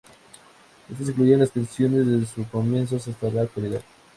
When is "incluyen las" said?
1.09-1.51